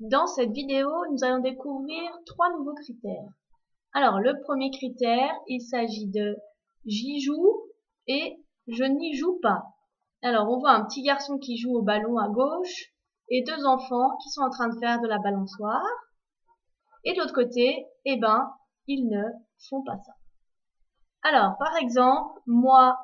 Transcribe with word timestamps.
Dans 0.00 0.26
cette 0.26 0.50
vidéo, 0.50 0.90
nous 1.12 1.22
allons 1.22 1.38
découvrir 1.38 2.10
trois 2.26 2.50
nouveaux 2.50 2.74
critères. 2.74 3.30
Alors, 3.92 4.18
le 4.18 4.40
premier 4.40 4.72
critère, 4.72 5.30
il 5.46 5.60
s'agit 5.60 6.10
de 6.10 6.36
j'y 6.84 7.20
joue 7.20 7.70
et 8.08 8.44
je 8.66 8.82
n'y 8.82 9.14
joue 9.14 9.38
pas. 9.40 9.62
Alors, 10.20 10.50
on 10.50 10.58
voit 10.58 10.72
un 10.72 10.84
petit 10.84 11.02
garçon 11.02 11.38
qui 11.38 11.56
joue 11.58 11.76
au 11.76 11.82
ballon 11.82 12.18
à 12.18 12.28
gauche 12.28 12.92
et 13.28 13.44
deux 13.44 13.64
enfants 13.64 14.16
qui 14.20 14.30
sont 14.30 14.42
en 14.42 14.50
train 14.50 14.68
de 14.68 14.78
faire 14.80 15.00
de 15.00 15.06
la 15.06 15.20
balançoire. 15.20 15.86
Et 17.04 17.12
de 17.12 17.20
l'autre 17.20 17.32
côté, 17.32 17.86
eh 18.04 18.16
ben, 18.16 18.52
ils 18.88 19.08
ne 19.08 19.22
font 19.68 19.84
pas 19.84 19.96
ça. 19.98 20.12
Alors, 21.22 21.56
par 21.58 21.76
exemple, 21.76 22.40
moi, 22.46 22.98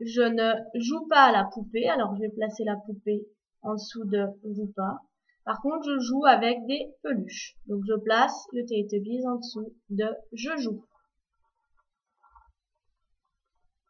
je 0.00 0.22
ne 0.22 0.54
joue 0.80 1.06
pas 1.08 1.24
à 1.24 1.32
la 1.32 1.44
poupée. 1.44 1.86
Alors, 1.86 2.14
je 2.16 2.22
vais 2.22 2.30
placer 2.30 2.64
la 2.64 2.76
poupée 2.76 3.28
en 3.60 3.74
dessous 3.74 4.06
de 4.06 4.26
joue 4.54 4.72
pas. 4.74 5.02
Par 5.44 5.60
contre, 5.60 5.84
je 5.84 5.98
joue 5.98 6.24
avec 6.24 6.64
des 6.66 6.94
peluches. 7.02 7.56
Donc, 7.66 7.82
je 7.86 7.94
place 8.02 8.46
le 8.52 8.64
Teletubbies 8.64 9.26
en 9.26 9.36
dessous 9.36 9.74
de 9.90 10.06
je 10.32 10.56
joue. 10.56 10.84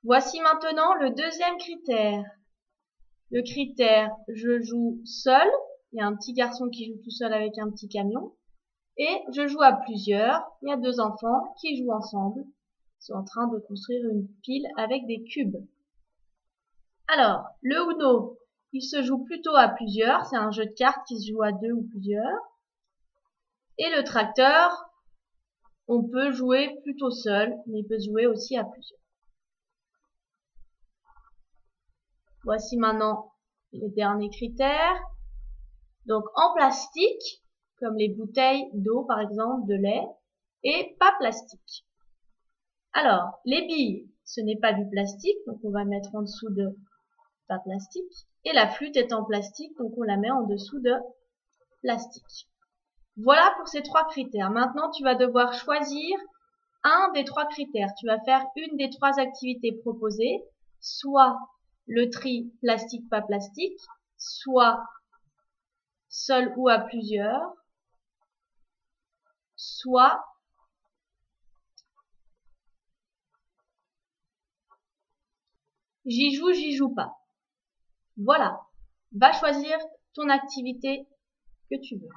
Voici 0.03 0.41
maintenant 0.41 0.95
le 0.95 1.11
deuxième 1.11 1.57
critère. 1.57 2.25
Le 3.31 3.43
critère 3.43 4.11
je 4.29 4.61
joue 4.61 5.01
seul. 5.05 5.48
Il 5.93 5.98
y 5.98 6.03
a 6.03 6.07
un 6.07 6.17
petit 6.17 6.35
garçon 6.35 6.69
qui 6.69 6.87
joue 6.87 7.01
tout 7.03 7.11
seul 7.11 7.33
avec 7.33 7.57
un 7.59 7.71
petit 7.71 7.89
camion. 7.89 8.34
Et 8.97 9.23
je 9.33 9.47
joue 9.47 9.62
à 9.62 9.73
plusieurs. 9.73 10.43
Il 10.62 10.69
y 10.69 10.73
a 10.73 10.77
deux 10.77 11.01
enfants 11.01 11.55
qui 11.61 11.77
jouent 11.77 11.93
ensemble. 11.93 12.43
Ils 12.43 13.07
sont 13.07 13.15
en 13.15 13.25
train 13.25 13.47
de 13.47 13.59
construire 13.61 14.05
une 14.09 14.29
pile 14.43 14.67
avec 14.77 15.07
des 15.07 15.23
cubes. 15.25 15.57
Alors, 17.09 17.45
le 17.62 17.77
Uno, 17.93 18.39
il 18.74 18.83
se 18.83 19.02
joue 19.05 19.24
plutôt 19.24 19.55
à 19.55 19.69
plusieurs. 19.69 20.27
C'est 20.27 20.37
un 20.37 20.51
jeu 20.51 20.66
de 20.66 20.73
cartes 20.73 21.06
qui 21.06 21.19
se 21.20 21.30
joue 21.30 21.42
à 21.42 21.52
deux 21.52 21.73
ou 21.73 21.87
plusieurs. 21.88 22.41
Et 23.78 23.88
le 23.97 24.02
tracteur, 24.02 24.70
on 25.86 26.03
peut 26.03 26.33
jouer 26.33 26.77
plutôt 26.83 27.11
seul, 27.11 27.55
mais 27.66 27.81
il 27.81 27.86
peut 27.86 28.00
jouer 28.00 28.27
aussi 28.27 28.56
à 28.56 28.64
plusieurs. 28.64 29.00
Voici 32.42 32.77
maintenant 32.77 33.33
les 33.72 33.91
derniers 33.91 34.31
critères. 34.31 35.00
Donc 36.06 36.25
en 36.34 36.53
plastique, 36.55 37.42
comme 37.78 37.97
les 37.97 38.09
bouteilles 38.09 38.69
d'eau 38.75 39.05
par 39.05 39.20
exemple, 39.20 39.69
de 39.69 39.75
lait, 39.75 40.05
et 40.64 40.97
pas 40.98 41.12
plastique. 41.19 41.86
Alors, 42.92 43.41
les 43.44 43.66
billes, 43.66 44.11
ce 44.25 44.41
n'est 44.41 44.59
pas 44.59 44.72
du 44.72 44.88
plastique, 44.88 45.36
donc 45.47 45.59
on 45.62 45.70
va 45.70 45.84
mettre 45.84 46.14
en 46.14 46.22
dessous 46.22 46.50
de 46.50 46.77
pas 47.48 47.59
plastique. 47.59 48.12
Et 48.45 48.53
la 48.53 48.69
flûte 48.69 48.97
est 48.97 49.12
en 49.12 49.25
plastique, 49.25 49.77
donc 49.78 49.92
on 49.97 50.03
la 50.03 50.17
met 50.17 50.31
en 50.31 50.42
dessous 50.42 50.81
de 50.81 50.92
plastique. 51.83 52.48
Voilà 53.17 53.55
pour 53.56 53.69
ces 53.69 53.83
trois 53.83 54.06
critères. 54.09 54.50
Maintenant, 54.50 54.91
tu 54.91 55.05
vas 55.05 55.14
devoir 55.14 55.55
choisir 55.55 56.19
un 56.83 57.11
des 57.12 57.25
trois 57.25 57.47
critères. 57.47 57.91
Tu 57.98 58.06
vas 58.06 58.20
faire 58.25 58.45
une 58.56 58.77
des 58.77 58.91
trois 58.91 59.19
activités 59.19 59.72
proposées, 59.83 60.42
soit 60.81 61.39
le 61.87 62.11
tri 62.11 62.53
plastique 62.61 63.09
pas 63.09 63.22
plastique, 63.22 63.78
soit 64.17 64.83
seul 66.09 66.53
ou 66.56 66.69
à 66.69 66.78
plusieurs, 66.78 67.53
soit 69.56 70.25
j'y 76.06 76.34
joue, 76.34 76.53
j'y 76.53 76.77
joue 76.77 76.95
pas. 76.95 77.12
Voilà, 78.17 78.61
va 79.12 79.33
choisir 79.33 79.79
ton 80.15 80.29
activité 80.29 81.07
que 81.70 81.77
tu 81.83 81.97
veux. 81.97 82.09